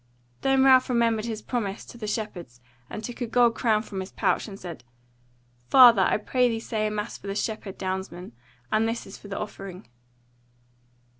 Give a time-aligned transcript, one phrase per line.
[0.41, 2.59] Then Ralph remembered his promise to the shepherds
[2.89, 4.83] and took a gold crown from his pouch, and said:
[5.69, 8.31] "Father, I pray thee say a mass for the shepherd downsmen;
[8.71, 9.87] and this is for the offering."